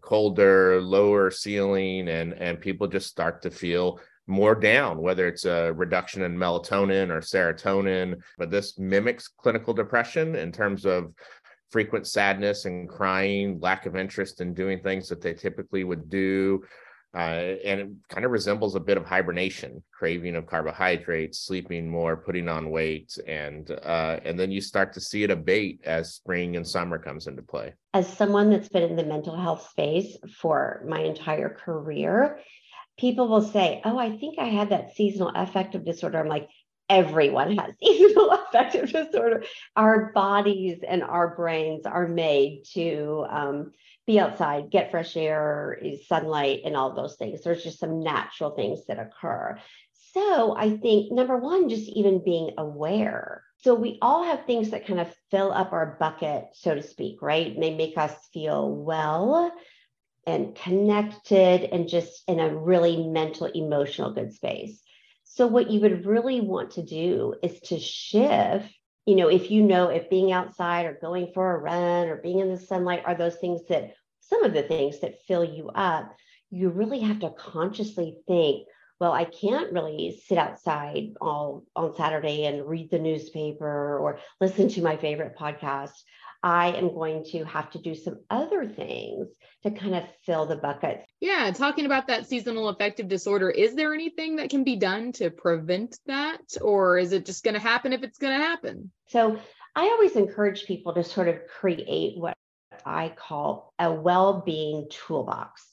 colder, 0.00 0.80
lower 0.80 1.30
ceiling, 1.32 2.08
and 2.08 2.34
and 2.34 2.60
people 2.60 2.86
just 2.86 3.08
start 3.08 3.42
to 3.42 3.50
feel 3.50 3.98
more 4.28 4.54
down, 4.54 4.98
whether 5.00 5.26
it's 5.26 5.46
a 5.46 5.72
reduction 5.72 6.22
in 6.22 6.36
melatonin 6.36 7.10
or 7.10 7.20
serotonin. 7.20 8.20
But 8.36 8.50
this 8.50 8.78
mimics 8.78 9.26
clinical 9.26 9.74
depression 9.74 10.36
in 10.36 10.52
terms 10.52 10.84
of 10.84 11.12
frequent 11.70 12.06
sadness 12.06 12.64
and 12.64 12.88
crying, 12.88 13.58
lack 13.60 13.86
of 13.86 13.96
interest 13.96 14.40
in 14.40 14.54
doing 14.54 14.80
things 14.80 15.08
that 15.08 15.20
they 15.20 15.34
typically 15.34 15.84
would 15.84 16.08
do. 16.08 16.62
Uh, 17.14 17.56
and 17.64 17.80
it 17.80 17.88
kind 18.10 18.26
of 18.26 18.30
resembles 18.30 18.74
a 18.74 18.80
bit 18.80 18.98
of 18.98 19.04
hibernation, 19.04 19.82
craving 19.98 20.36
of 20.36 20.46
carbohydrates, 20.46 21.38
sleeping 21.38 21.88
more, 21.88 22.18
putting 22.18 22.48
on 22.48 22.68
weight, 22.70 23.16
and 23.26 23.70
uh, 23.82 24.20
and 24.24 24.38
then 24.38 24.50
you 24.50 24.60
start 24.60 24.92
to 24.92 25.00
see 25.00 25.22
it 25.22 25.30
abate 25.30 25.80
as 25.84 26.14
spring 26.14 26.56
and 26.56 26.66
summer 26.66 26.98
comes 26.98 27.26
into 27.26 27.40
play. 27.40 27.72
As 27.94 28.06
someone 28.06 28.50
that's 28.50 28.68
been 28.68 28.82
in 28.82 28.94
the 28.94 29.04
mental 29.04 29.34
health 29.34 29.70
space 29.70 30.18
for 30.38 30.84
my 30.86 31.00
entire 31.00 31.48
career, 31.48 32.40
people 32.98 33.26
will 33.26 33.42
say, 33.42 33.80
"Oh, 33.86 33.96
I 33.96 34.18
think 34.18 34.38
I 34.38 34.48
had 34.48 34.68
that 34.68 34.94
seasonal 34.94 35.32
affective 35.34 35.86
disorder." 35.86 36.18
I'm 36.18 36.28
like, 36.28 36.50
everyone 36.88 37.56
has 37.56 37.74
seasonal 37.82 38.30
affective 38.30 38.90
disorder. 38.90 39.44
Our 39.76 40.12
bodies 40.12 40.80
and 40.86 41.02
our 41.02 41.34
brains 41.36 41.86
are 41.86 42.08
made 42.08 42.64
to 42.74 43.26
um, 43.28 43.72
be 44.06 44.18
outside, 44.18 44.70
get 44.70 44.90
fresh 44.90 45.16
air, 45.16 45.78
sunlight, 46.06 46.62
and 46.64 46.76
all 46.76 46.94
those 46.94 47.16
things. 47.16 47.42
There's 47.42 47.62
just 47.62 47.78
some 47.78 48.02
natural 48.02 48.50
things 48.50 48.86
that 48.86 48.98
occur. 48.98 49.58
So 50.14 50.56
I 50.56 50.76
think 50.76 51.12
number 51.12 51.36
one, 51.36 51.68
just 51.68 51.88
even 51.90 52.24
being 52.24 52.52
aware. 52.56 53.44
So 53.58 53.74
we 53.74 53.98
all 54.00 54.24
have 54.24 54.46
things 54.46 54.70
that 54.70 54.86
kind 54.86 55.00
of 55.00 55.14
fill 55.30 55.52
up 55.52 55.72
our 55.72 55.96
bucket, 56.00 56.44
so 56.54 56.74
to 56.74 56.82
speak, 56.82 57.20
right? 57.20 57.48
And 57.48 57.62
they 57.62 57.74
make 57.74 57.98
us 57.98 58.14
feel 58.32 58.70
well 58.70 59.52
and 60.26 60.54
connected 60.54 61.64
and 61.72 61.88
just 61.88 62.22
in 62.28 62.40
a 62.40 62.54
really 62.54 63.08
mental, 63.08 63.46
emotional 63.46 64.12
good 64.12 64.32
space. 64.32 64.82
So, 65.38 65.46
what 65.46 65.70
you 65.70 65.78
would 65.82 66.04
really 66.04 66.40
want 66.40 66.72
to 66.72 66.82
do 66.82 67.32
is 67.44 67.60
to 67.68 67.78
shift. 67.78 68.74
You 69.06 69.14
know, 69.14 69.28
if 69.28 69.52
you 69.52 69.62
know 69.62 69.88
if 69.88 70.10
being 70.10 70.32
outside 70.32 70.84
or 70.84 70.98
going 71.00 71.30
for 71.32 71.54
a 71.54 71.58
run 71.58 72.08
or 72.08 72.16
being 72.16 72.40
in 72.40 72.48
the 72.48 72.58
sunlight 72.58 73.04
are 73.06 73.14
those 73.14 73.36
things 73.36 73.60
that 73.68 73.92
some 74.18 74.42
of 74.42 74.52
the 74.52 74.64
things 74.64 74.98
that 74.98 75.22
fill 75.28 75.44
you 75.44 75.68
up, 75.68 76.12
you 76.50 76.70
really 76.70 76.98
have 76.98 77.20
to 77.20 77.30
consciously 77.30 78.18
think, 78.26 78.66
well, 79.00 79.12
I 79.12 79.24
can't 79.24 79.72
really 79.72 80.20
sit 80.26 80.38
outside 80.38 81.14
all 81.20 81.64
on 81.76 81.94
Saturday 81.96 82.46
and 82.46 82.66
read 82.66 82.90
the 82.90 82.98
newspaper 82.98 83.98
or 83.98 84.18
listen 84.40 84.68
to 84.70 84.82
my 84.82 84.96
favorite 84.96 85.36
podcast. 85.38 85.92
I 86.42 86.72
am 86.72 86.94
going 86.94 87.24
to 87.32 87.44
have 87.44 87.70
to 87.70 87.78
do 87.78 87.94
some 87.94 88.20
other 88.30 88.66
things 88.66 89.28
to 89.64 89.72
kind 89.72 89.94
of 89.94 90.04
fill 90.24 90.46
the 90.46 90.56
bucket. 90.56 91.04
Yeah, 91.20 91.50
talking 91.52 91.84
about 91.86 92.06
that 92.08 92.28
seasonal 92.28 92.68
affective 92.68 93.08
disorder, 93.08 93.50
is 93.50 93.74
there 93.74 93.92
anything 93.92 94.36
that 94.36 94.50
can 94.50 94.62
be 94.62 94.76
done 94.76 95.12
to 95.12 95.30
prevent 95.30 95.98
that? 96.06 96.40
Or 96.60 96.96
is 96.98 97.12
it 97.12 97.26
just 97.26 97.42
going 97.42 97.54
to 97.54 97.60
happen 97.60 97.92
if 97.92 98.02
it's 98.04 98.18
going 98.18 98.38
to 98.38 98.44
happen? 98.44 98.92
So 99.08 99.38
I 99.74 99.82
always 99.82 100.14
encourage 100.14 100.66
people 100.66 100.94
to 100.94 101.02
sort 101.02 101.28
of 101.28 101.40
create 101.46 102.16
what 102.16 102.36
I 102.84 103.08
call 103.08 103.72
a 103.78 103.92
well 103.92 104.42
being 104.44 104.88
toolbox. 104.90 105.66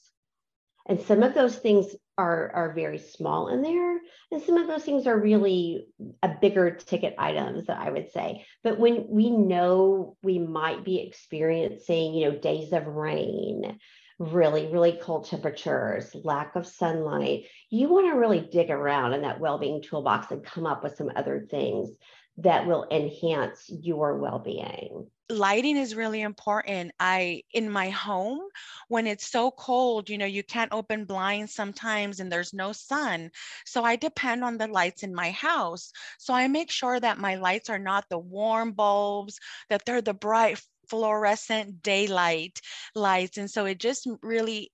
And 0.88 1.00
some 1.00 1.22
of 1.22 1.34
those 1.34 1.56
things 1.56 1.94
are, 2.18 2.50
are 2.54 2.72
very 2.72 2.98
small 2.98 3.48
in 3.48 3.62
there. 3.62 3.98
And 4.30 4.42
some 4.42 4.56
of 4.56 4.66
those 4.66 4.84
things 4.84 5.06
are 5.06 5.18
really 5.18 5.86
a 6.22 6.28
bigger 6.28 6.70
ticket 6.70 7.14
items 7.18 7.66
that 7.66 7.78
I 7.78 7.90
would 7.90 8.10
say. 8.10 8.46
But 8.64 8.78
when 8.78 9.06
we 9.08 9.30
know 9.30 10.16
we 10.22 10.38
might 10.38 10.84
be 10.84 11.00
experiencing, 11.00 12.14
you 12.14 12.30
know, 12.30 12.38
days 12.38 12.72
of 12.72 12.86
rain, 12.86 13.78
really, 14.18 14.68
really 14.68 14.98
cold 15.00 15.28
temperatures, 15.28 16.14
lack 16.24 16.56
of 16.56 16.66
sunlight, 16.66 17.44
you 17.70 17.88
want 17.88 18.10
to 18.10 18.18
really 18.18 18.40
dig 18.40 18.70
around 18.70 19.12
in 19.12 19.22
that 19.22 19.40
well-being 19.40 19.82
toolbox 19.82 20.30
and 20.30 20.44
come 20.44 20.66
up 20.66 20.82
with 20.82 20.96
some 20.96 21.10
other 21.14 21.46
things 21.50 21.90
that 22.38 22.66
will 22.66 22.86
enhance 22.90 23.68
your 23.68 24.18
well-being 24.18 25.06
lighting 25.30 25.76
is 25.76 25.94
really 25.94 26.22
important. 26.22 26.92
I 27.00 27.42
in 27.52 27.70
my 27.70 27.90
home 27.90 28.40
when 28.88 29.06
it's 29.06 29.30
so 29.30 29.50
cold 29.50 30.08
you 30.08 30.18
know 30.18 30.26
you 30.26 30.42
can't 30.44 30.72
open 30.72 31.04
blinds 31.04 31.54
sometimes 31.54 32.20
and 32.20 32.30
there's 32.30 32.52
no 32.54 32.72
sun. 32.72 33.30
So 33.64 33.82
i 33.84 33.96
depend 33.96 34.44
on 34.44 34.58
the 34.58 34.68
lights 34.68 35.02
in 35.02 35.14
my 35.14 35.30
house. 35.32 35.92
So 36.18 36.34
i 36.34 36.48
make 36.48 36.70
sure 36.70 36.98
that 37.00 37.18
my 37.18 37.36
lights 37.36 37.70
are 37.70 37.78
not 37.78 38.04
the 38.08 38.18
warm 38.18 38.72
bulbs 38.72 39.38
that 39.68 39.84
they're 39.84 40.02
the 40.02 40.14
bright 40.14 40.60
fluorescent 40.88 41.82
daylight 41.82 42.60
lights. 42.94 43.38
And 43.38 43.50
so 43.50 43.64
it 43.66 43.78
just 43.80 44.06
really 44.22 44.70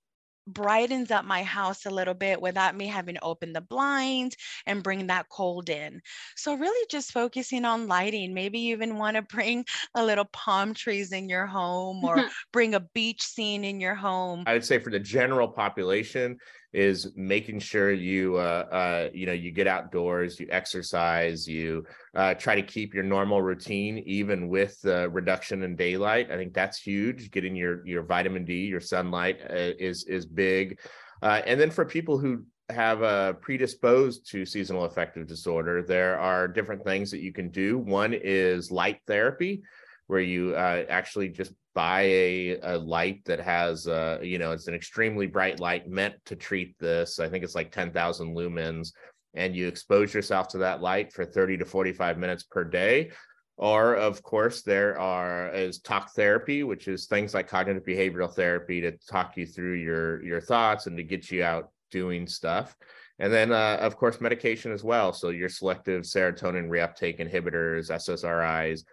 brightens 0.52 1.10
up 1.10 1.24
my 1.24 1.42
house 1.42 1.86
a 1.86 1.90
little 1.90 2.14
bit 2.14 2.40
without 2.40 2.76
me 2.76 2.86
having 2.86 3.14
to 3.14 3.22
open 3.22 3.52
the 3.52 3.60
blinds 3.60 4.36
and 4.66 4.82
bring 4.82 5.06
that 5.08 5.28
cold 5.28 5.68
in. 5.68 6.00
So 6.36 6.54
really 6.54 6.86
just 6.90 7.12
focusing 7.12 7.64
on 7.64 7.88
lighting. 7.88 8.34
Maybe 8.34 8.58
you 8.60 8.74
even 8.74 8.98
want 8.98 9.16
to 9.16 9.22
bring 9.22 9.64
a 9.94 10.04
little 10.04 10.26
palm 10.26 10.74
trees 10.74 11.12
in 11.12 11.28
your 11.28 11.46
home 11.46 12.04
or 12.04 12.24
bring 12.52 12.74
a 12.74 12.80
beach 12.80 13.22
scene 13.22 13.64
in 13.64 13.80
your 13.80 13.94
home. 13.94 14.44
I 14.46 14.54
would 14.54 14.64
say 14.64 14.78
for 14.78 14.90
the 14.90 15.00
general 15.00 15.48
population, 15.48 16.38
is 16.72 17.12
making 17.16 17.58
sure 17.58 17.92
you 17.92 18.36
uh, 18.36 18.66
uh, 18.72 19.08
you 19.12 19.26
know 19.26 19.32
you 19.32 19.50
get 19.50 19.66
outdoors 19.66 20.40
you 20.40 20.46
exercise 20.50 21.46
you 21.46 21.84
uh, 22.14 22.34
try 22.34 22.54
to 22.54 22.62
keep 22.62 22.94
your 22.94 23.04
normal 23.04 23.42
routine 23.42 23.98
even 24.06 24.48
with 24.48 24.80
the 24.82 25.08
reduction 25.10 25.62
in 25.62 25.76
daylight. 25.76 26.30
I 26.30 26.36
think 26.36 26.54
that's 26.54 26.78
huge. 26.78 27.30
Getting 27.30 27.54
your 27.54 27.86
your 27.86 28.02
vitamin 28.02 28.44
d 28.44 28.66
your 28.66 28.80
sunlight 28.80 29.40
uh, 29.48 29.72
is 29.78 30.04
is 30.04 30.24
big. 30.24 30.78
Uh, 31.22 31.42
and 31.46 31.60
then 31.60 31.70
for 31.70 31.84
people 31.84 32.18
who 32.18 32.44
have 32.70 33.02
a 33.02 33.36
predisposed 33.40 34.28
to 34.30 34.46
seasonal 34.46 34.84
affective 34.84 35.26
disorder 35.26 35.82
there 35.82 36.18
are 36.18 36.48
different 36.48 36.82
things 36.84 37.10
that 37.10 37.20
you 37.20 37.32
can 37.32 37.50
do. 37.50 37.78
One 37.78 38.14
is 38.14 38.70
light 38.70 39.00
therapy 39.06 39.62
where 40.06 40.20
you 40.20 40.54
uh, 40.54 40.84
actually 40.88 41.28
just 41.28 41.52
buy 41.74 42.02
a, 42.02 42.58
a 42.62 42.78
light 42.78 43.24
that 43.24 43.40
has 43.40 43.86
uh 43.88 44.18
you 44.22 44.38
know 44.38 44.52
it's 44.52 44.68
an 44.68 44.74
extremely 44.74 45.26
bright 45.26 45.58
light 45.58 45.88
meant 45.88 46.14
to 46.26 46.36
treat 46.36 46.78
this 46.78 47.18
i 47.18 47.28
think 47.28 47.42
it's 47.42 47.54
like 47.54 47.72
10,000 47.72 48.36
lumens 48.36 48.92
and 49.34 49.56
you 49.56 49.66
expose 49.66 50.12
yourself 50.12 50.48
to 50.48 50.58
that 50.58 50.82
light 50.82 51.12
for 51.12 51.24
30 51.24 51.58
to 51.58 51.64
45 51.64 52.18
minutes 52.18 52.42
per 52.42 52.64
day. 52.64 53.10
Or 53.56 53.94
of 53.94 54.22
course 54.22 54.62
there 54.62 54.98
are 54.98 55.50
is 55.54 55.78
talk 55.78 56.12
therapy 56.14 56.64
which 56.64 56.88
is 56.88 57.06
things 57.06 57.34
like 57.34 57.48
cognitive 57.48 57.84
behavioral 57.84 58.32
therapy 58.32 58.80
to 58.80 58.92
talk 59.08 59.36
you 59.36 59.46
through 59.46 59.74
your 59.74 60.22
your 60.24 60.40
thoughts 60.40 60.86
and 60.86 60.96
to 60.96 61.02
get 61.02 61.30
you 61.30 61.44
out 61.44 61.70
doing 61.90 62.26
stuff. 62.26 62.74
And 63.18 63.32
then 63.32 63.52
uh, 63.52 63.78
of 63.80 63.96
course 63.96 64.20
medication 64.20 64.72
as 64.72 64.82
well. 64.82 65.12
So 65.12 65.28
your 65.28 65.48
selective 65.48 66.02
serotonin 66.02 66.68
reuptake 66.68 67.20
inhibitors 67.20 67.90
ssris 67.90 68.84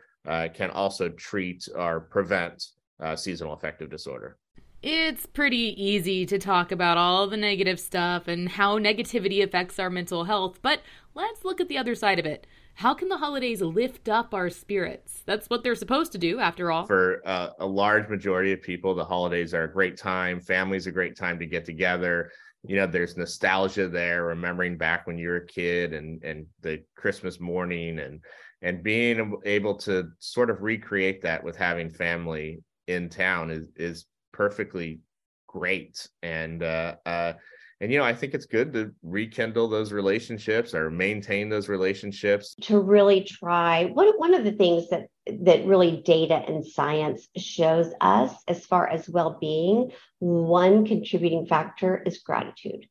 can 0.54 0.70
also 0.72 1.10
treat 1.10 1.68
or 1.76 2.02
prevent 2.02 2.68
uh, 3.00 3.16
seasonal 3.16 3.54
affective 3.54 3.90
disorder. 3.90 4.38
It's 4.82 5.26
pretty 5.26 5.76
easy 5.82 6.26
to 6.26 6.40
talk 6.40 6.72
about 6.72 6.98
all 6.98 7.28
the 7.28 7.36
negative 7.36 7.80
stuff 7.80 8.30
and 8.30 8.48
how 8.48 8.80
negativity 8.80 9.44
affects 9.44 9.78
our 9.78 9.90
mental 9.90 10.24
health, 10.24 10.60
but 10.62 10.82
let's 11.14 11.44
look 11.44 11.60
at 11.60 11.68
the 11.68 11.78
other 11.78 11.96
side 11.96 12.18
of 12.18 12.26
it. 12.26 12.48
How 12.76 12.94
can 12.94 13.10
the 13.10 13.18
holidays 13.18 13.62
lift 13.62 14.08
up 14.08 14.34
our 14.34 14.50
spirits? 14.50 15.22
That's 15.26 15.50
what 15.50 15.64
they're 15.64 15.76
supposed 15.76 16.14
to 16.14 16.18
do, 16.18 16.40
after 16.40 16.72
all. 16.72 16.86
For 16.86 17.22
uh, 17.26 17.50
a 17.60 17.66
large 17.66 18.08
majority 18.08 18.54
of 18.54 18.62
people, 18.62 18.96
the 18.96 19.04
holidays 19.04 19.54
are 19.54 19.64
a 19.64 19.72
great 19.72 19.98
time. 19.98 20.40
Family's 20.40 20.88
a 20.88 20.92
great 20.92 21.18
time 21.18 21.40
to 21.40 21.46
get 21.46 21.66
together. 21.66 22.32
You 22.64 22.78
know, 22.78 22.88
there's 22.88 23.18
nostalgia 23.18 23.90
there, 23.90 24.24
remembering 24.24 24.78
back 24.78 25.08
when 25.08 25.18
you 25.18 25.28
were 25.28 25.38
a 25.38 25.46
kid 25.46 25.94
and 25.94 26.24
and 26.24 26.46
the 26.62 26.82
Christmas 26.96 27.42
morning 27.42 28.00
and 28.00 28.22
and 28.62 28.84
being 28.84 29.38
able 29.46 29.76
to 29.76 30.10
sort 30.20 30.50
of 30.50 30.62
recreate 30.62 31.22
that 31.22 31.44
with 31.44 31.56
having 31.56 31.90
family 31.90 32.62
in 32.88 33.10
town 33.10 33.50
is 33.52 33.68
is 33.76 34.06
perfectly 34.34 35.00
great. 35.48 36.08
And 36.22 36.64
uh, 36.64 36.96
uh 37.06 37.34
and 37.82 37.92
you 37.92 37.98
know 37.98 38.04
i 38.04 38.14
think 38.14 38.34
it's 38.34 38.46
good 38.46 38.74
to 38.74 38.94
rekindle 39.04 39.70
those 39.70 39.94
relationships 39.94 40.74
or 40.76 40.90
maintain 40.90 41.50
those 41.50 41.70
relationships. 41.70 42.56
To 42.64 42.80
really 42.80 43.24
try. 43.24 43.86
One, 43.86 44.10
one 44.18 44.34
of 44.34 44.44
the 44.44 44.52
things 44.52 44.90
that 44.90 45.08
that 45.42 45.66
really 45.66 46.02
data 46.06 46.36
and 46.36 46.66
science 46.66 47.28
shows 47.38 47.94
us 48.02 48.34
as 48.48 48.66
far 48.66 48.88
as 48.88 49.08
well-being 49.08 49.92
one 50.20 50.86
contributing 50.86 51.46
factor 51.46 52.02
is 52.06 52.20
gratitude. 52.20 52.88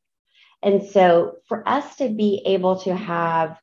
And 0.62 0.84
so 0.88 1.37
for 1.46 1.68
us 1.68 1.96
to 1.96 2.08
be 2.08 2.42
able 2.46 2.80
to 2.80 2.94
have 2.94 3.58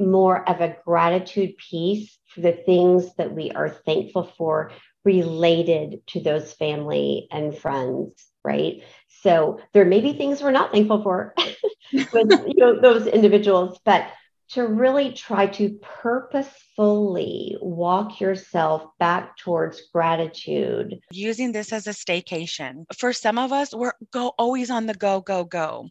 more 0.00 0.48
of 0.48 0.60
a 0.60 0.76
gratitude 0.84 1.56
piece 1.58 2.18
for 2.28 2.40
the 2.40 2.52
things 2.52 3.14
that 3.16 3.32
we 3.32 3.50
are 3.50 3.68
thankful 3.68 4.32
for 4.36 4.72
related 5.04 6.06
to 6.08 6.20
those 6.20 6.52
family 6.52 7.26
and 7.30 7.56
friends, 7.56 8.14
right? 8.44 8.82
So 9.22 9.60
there 9.72 9.84
may 9.84 10.00
be 10.00 10.12
things 10.12 10.42
we're 10.42 10.50
not 10.50 10.72
thankful 10.72 11.02
for 11.02 11.34
with 11.92 12.30
you 12.46 12.54
know, 12.56 12.80
those 12.80 13.06
individuals, 13.06 13.78
but 13.84 14.06
to 14.50 14.66
really 14.66 15.12
try 15.12 15.46
to 15.46 15.78
purposefully 15.80 17.56
walk 17.60 18.20
yourself 18.20 18.84
back 18.98 19.36
towards 19.36 19.82
gratitude. 19.92 20.98
Using 21.12 21.52
this 21.52 21.72
as 21.72 21.86
a 21.86 21.90
staycation. 21.90 22.84
For 22.96 23.12
some 23.12 23.38
of 23.38 23.52
us, 23.52 23.72
we're 23.72 23.92
go 24.12 24.32
always 24.38 24.70
on 24.70 24.86
the 24.86 24.94
go, 24.94 25.20
go, 25.20 25.44
go. 25.44 25.88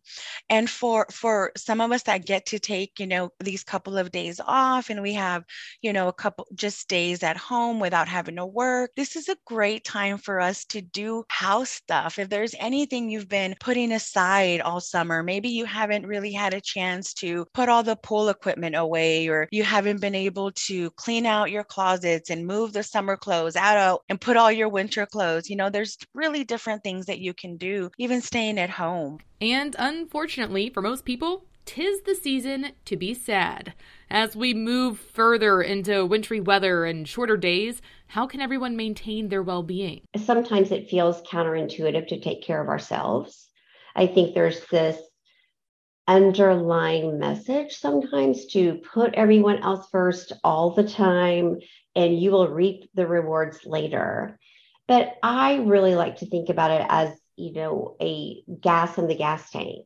And 0.49 0.69
for 0.69 1.07
for 1.09 1.53
some 1.55 1.79
of 1.79 1.91
us 1.91 2.03
that 2.03 2.25
get 2.25 2.47
to 2.47 2.59
take, 2.59 2.99
you 2.99 3.07
know, 3.07 3.31
these 3.39 3.63
couple 3.63 3.97
of 3.97 4.11
days 4.11 4.41
off 4.45 4.89
and 4.89 5.01
we 5.01 5.13
have, 5.13 5.45
you 5.81 5.93
know, 5.93 6.09
a 6.09 6.13
couple 6.13 6.45
just 6.53 6.89
days 6.89 7.23
at 7.23 7.37
home 7.37 7.79
without 7.79 8.09
having 8.09 8.35
to 8.35 8.45
work, 8.45 8.91
this 8.97 9.15
is 9.15 9.29
a 9.29 9.37
great 9.45 9.85
time 9.85 10.17
for 10.17 10.41
us 10.41 10.65
to 10.65 10.81
do 10.81 11.23
house 11.29 11.69
stuff. 11.69 12.19
If 12.19 12.27
there's 12.29 12.55
anything 12.59 13.09
you've 13.09 13.29
been 13.29 13.55
putting 13.61 13.93
aside 13.93 14.59
all 14.59 14.81
summer, 14.81 15.23
maybe 15.23 15.47
you 15.47 15.63
haven't 15.63 16.05
really 16.05 16.33
had 16.33 16.53
a 16.53 16.61
chance 16.61 17.13
to 17.15 17.45
put 17.53 17.69
all 17.69 17.83
the 17.83 17.95
pool 17.95 18.27
equipment 18.27 18.48
equipment 18.49 18.75
away 18.75 19.27
or 19.27 19.47
you 19.51 19.63
haven't 19.63 20.01
been 20.01 20.15
able 20.15 20.51
to 20.51 20.89
clean 20.91 21.27
out 21.27 21.51
your 21.51 21.63
closets 21.63 22.31
and 22.31 22.47
move 22.47 22.73
the 22.73 22.81
summer 22.81 23.15
clothes 23.15 23.55
out 23.55 24.01
and 24.09 24.19
put 24.19 24.37
all 24.37 24.51
your 24.51 24.69
winter 24.69 25.05
clothes. 25.05 25.49
You 25.49 25.55
know, 25.55 25.69
there's 25.69 25.97
really 26.15 26.43
different 26.43 26.83
things 26.83 27.05
that 27.05 27.19
you 27.19 27.31
can 27.31 27.57
do, 27.57 27.91
even 27.99 28.21
staying 28.21 28.57
at 28.57 28.71
home. 28.71 29.19
And 29.39 29.75
unfortunately, 29.77 30.71
for 30.71 30.81
most 30.81 31.05
people, 31.05 31.45
tis 31.65 32.01
the 32.01 32.15
season 32.15 32.71
to 32.85 32.97
be 32.97 33.13
sad. 33.13 33.75
As 34.09 34.35
we 34.35 34.55
move 34.55 34.97
further 34.97 35.61
into 35.61 36.03
wintry 36.07 36.39
weather 36.39 36.85
and 36.85 37.07
shorter 37.07 37.37
days, 37.37 37.83
how 38.07 38.25
can 38.25 38.41
everyone 38.41 38.75
maintain 38.75 39.29
their 39.29 39.43
well 39.43 39.61
being? 39.61 40.01
Sometimes 40.17 40.71
it 40.71 40.89
feels 40.89 41.21
counterintuitive 41.21 42.07
to 42.07 42.19
take 42.19 42.41
care 42.41 42.59
of 42.59 42.67
ourselves. 42.67 43.47
I 43.95 44.07
think 44.07 44.33
there's 44.33 44.65
this 44.71 44.97
underlying 46.09 47.19
message 47.19 47.77
sometimes 47.77 48.47
to 48.47 48.81
put 48.93 49.13
everyone 49.13 49.59
else 49.59 49.87
first 49.91 50.33
all 50.43 50.71
the 50.71 50.83
time 50.83 51.59
and 51.95 52.19
you 52.19 52.31
will 52.31 52.47
reap 52.47 52.89
the 52.95 53.05
rewards 53.05 53.59
later. 53.63 54.39
But 54.87 55.15
I 55.21 55.57
really 55.57 55.93
like 55.93 56.17
to 56.17 56.25
think 56.25 56.49
about 56.49 56.71
it 56.71 56.85
as, 56.89 57.11
you 57.35 57.53
know, 57.53 57.95
a 58.01 58.41
gas 58.59 58.97
in 58.97 59.07
the 59.07 59.15
gas 59.15 59.51
tank. 59.51 59.85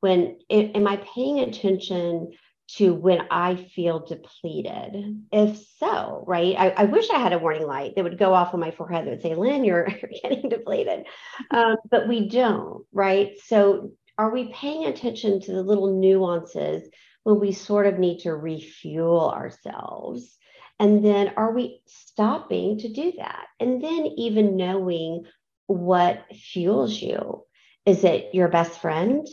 When 0.00 0.38
am 0.50 0.86
I 0.86 0.98
paying 1.14 1.40
attention 1.40 2.32
to 2.76 2.92
when 2.92 3.22
I 3.30 3.56
feel 3.56 4.04
depleted? 4.04 5.24
If 5.32 5.58
so, 5.78 6.22
right? 6.26 6.54
I, 6.58 6.68
I, 6.70 6.84
wish 6.84 7.08
I 7.08 7.18
had 7.18 7.32
a 7.32 7.38
warning 7.38 7.66
light 7.66 7.94
that 7.96 8.04
would 8.04 8.18
go 8.18 8.34
off 8.34 8.52
on 8.52 8.60
my 8.60 8.72
forehead 8.72 9.06
that 9.06 9.10
would 9.10 9.22
say, 9.22 9.34
Lynn, 9.34 9.64
you're, 9.64 9.88
you're 9.88 10.10
getting 10.22 10.50
depleted. 10.50 11.06
Um, 11.50 11.76
but 11.90 12.08
we 12.08 12.28
don't, 12.28 12.84
right? 12.92 13.32
So 13.46 13.92
are 14.18 14.30
we 14.30 14.52
paying 14.52 14.84
attention 14.84 15.40
to 15.40 15.52
the 15.52 15.62
little 15.62 15.98
nuances 15.98 16.88
when 17.24 17.40
we 17.40 17.52
sort 17.52 17.86
of 17.86 17.98
need 17.98 18.20
to 18.20 18.34
refuel 18.34 19.30
ourselves? 19.30 20.36
And 20.78 21.04
then 21.04 21.32
are 21.36 21.52
we 21.52 21.80
stopping 21.86 22.78
to 22.78 22.92
do 22.92 23.12
that? 23.18 23.46
And 23.60 23.82
then 23.82 24.06
even 24.16 24.56
knowing 24.56 25.24
what 25.66 26.24
fuels 26.34 27.00
you. 27.00 27.44
Is 27.86 28.04
it 28.04 28.34
your 28.34 28.48
best 28.48 28.80
friend? 28.80 29.26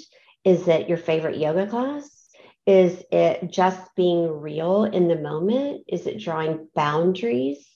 Is 0.44 0.68
it 0.68 0.88
your 0.88 0.98
favorite 0.98 1.38
yoga 1.38 1.68
class? 1.68 2.30
Is 2.66 3.04
it 3.12 3.50
just 3.52 3.96
being 3.96 4.28
real 4.28 4.84
in 4.86 5.08
the 5.08 5.16
moment? 5.16 5.84
Is 5.88 6.08
it 6.08 6.20
drawing 6.20 6.68
boundaries, 6.76 7.68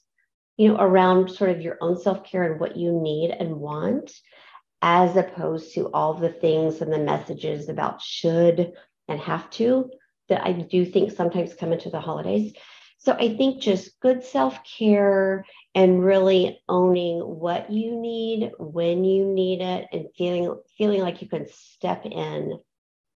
you 0.58 0.70
know, 0.70 0.78
around 0.80 1.32
sort 1.32 1.50
of 1.50 1.62
your 1.62 1.78
own 1.82 2.00
self 2.00 2.24
care 2.24 2.52
and 2.52 2.60
what 2.60 2.78
you 2.78 2.92
need 2.92 3.32
and 3.32 3.56
want? 3.56 4.12
As 4.84 5.16
opposed 5.16 5.74
to 5.74 5.90
all 5.94 6.14
the 6.14 6.30
things 6.30 6.82
and 6.82 6.92
the 6.92 7.00
messages 7.00 7.70
about 7.70 8.02
should 8.02 8.74
and 9.08 9.20
have 9.20 9.50
to 9.50 9.90
that 10.28 10.46
I 10.46 10.52
do 10.52 10.86
think 10.86 11.12
sometimes 11.12 11.54
come 11.54 11.72
into 11.72 11.90
the 11.90 12.02
holidays. 12.02 12.54
So 12.98 13.14
I 13.14 13.36
think 13.36 13.62
just 13.62 14.00
good 14.02 14.24
self 14.24 14.60
care 14.78 15.46
and 15.74 16.04
really 16.04 16.62
owning 16.68 17.20
what 17.20 17.72
you 17.72 18.00
need, 18.00 18.52
when 18.60 19.06
you 19.06 19.26
need 19.26 19.62
it, 19.62 19.88
and 19.92 20.08
feeling 20.18 20.54
feeling 20.78 21.02
like 21.02 21.22
you 21.22 21.30
can 21.30 21.48
step 21.50 22.06
in 22.06 22.60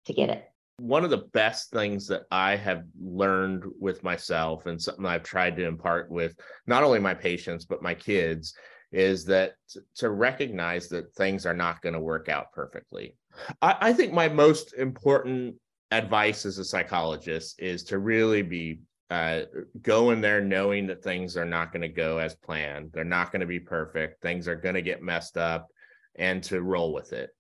to 0.07 0.13
get 0.13 0.31
it. 0.31 0.45
One 0.79 1.05
of 1.05 1.11
the 1.11 1.29
best 1.33 1.71
things 1.71 2.07
that 2.09 2.23
I 2.31 2.55
have 2.57 2.85
learned 3.01 3.65
with 3.81 4.05
myself 4.05 4.67
and 4.67 4.81
something 4.81 5.07
I've 5.07 5.23
tried 5.23 5.57
to 5.57 5.67
impart 5.67 6.11
with 6.11 6.37
not 6.67 6.85
only 6.85 7.01
my 7.01 7.15
patients 7.15 7.65
but 7.65 7.83
my 7.83 7.95
kids 7.95 8.55
is 8.93 9.25
that 9.27 9.55
to 9.97 10.11
recognize 10.11 10.89
that 10.89 11.13
things 11.15 11.45
are 11.45 11.55
not 11.55 11.83
going 11.83 11.93
to 11.93 12.01
work 12.01 12.29
out 12.29 12.53
perfectly. 12.53 13.17
I, 13.61 13.77
I, 13.81 13.93
think 13.93 14.13
my 14.13 14.29
most 14.29 14.75
important 14.75 15.57
advice 15.91 16.47
as 16.47 16.59
a 16.59 16.65
psychologist 16.65 17.61
is 17.61 17.83
to 17.85 17.99
really 17.99 18.43
be 18.43 18.81
uh, 19.11 19.43
go 19.83 20.11
in 20.11 20.21
there 20.21 20.41
knowing 20.41 20.87
that 20.87 21.03
things 21.03 21.37
are 21.37 21.45
not 21.45 21.73
going 21.73 21.83
to 21.83 21.89
go 21.89 22.19
as 22.19 22.35
planned. 22.35 22.91
They're 22.93 23.05
not 23.05 23.31
going 23.31 23.41
to 23.41 23.47
be 23.47 23.61
perfect. 23.61 24.21
Things 24.21 24.49
are 24.49 24.57
going 24.57 24.75
to 24.75 24.83
get 24.83 25.03
messed 25.03 25.37
up 25.37 25.69
and 26.17 26.43
to 26.45 26.61
roll 26.61 26.93
with 26.93 27.13
it. 27.13 27.31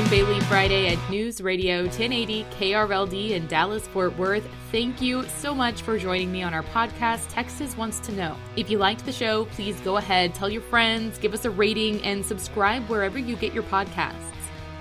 I'm 0.00 0.06
Baylee 0.06 0.42
Friday 0.44 0.88
at 0.88 1.10
News 1.10 1.42
Radio 1.42 1.82
1080 1.82 2.44
KRLD 2.58 3.32
in 3.32 3.46
Dallas, 3.48 3.86
Fort 3.86 4.16
Worth. 4.16 4.48
Thank 4.72 5.02
you 5.02 5.24
so 5.28 5.54
much 5.54 5.82
for 5.82 5.98
joining 5.98 6.32
me 6.32 6.42
on 6.42 6.54
our 6.54 6.62
podcast, 6.62 7.26
Texas 7.28 7.76
Wants 7.76 8.00
to 8.00 8.12
Know. 8.12 8.34
If 8.56 8.70
you 8.70 8.78
liked 8.78 9.04
the 9.04 9.12
show, 9.12 9.44
please 9.44 9.78
go 9.80 9.98
ahead, 9.98 10.34
tell 10.34 10.48
your 10.48 10.62
friends, 10.62 11.18
give 11.18 11.34
us 11.34 11.44
a 11.44 11.50
rating, 11.50 12.02
and 12.02 12.24
subscribe 12.24 12.88
wherever 12.88 13.18
you 13.18 13.36
get 13.36 13.52
your 13.52 13.62
podcasts. 13.64 14.32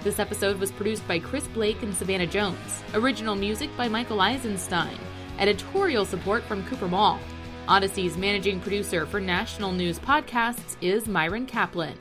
This 0.03 0.19
episode 0.19 0.57
was 0.57 0.71
produced 0.71 1.05
by 1.05 1.19
Chris 1.19 1.47
Blake 1.47 1.83
and 1.83 1.93
Savannah 1.93 2.25
Jones. 2.25 2.81
Original 2.93 3.35
music 3.35 3.75
by 3.75 3.89
Michael 3.89 4.21
Eisenstein. 4.21 4.97
Editorial 5.37 6.05
support 6.05 6.43
from 6.43 6.65
Cooper 6.67 6.87
Mall. 6.87 7.19
Audacy's 7.67 8.15
managing 8.15 8.61
producer 8.61 9.05
for 9.05 9.19
National 9.19 9.73
News 9.73 9.99
Podcasts 9.99 10.77
is 10.79 11.09
Myron 11.09 11.45
Kaplan. 11.45 11.97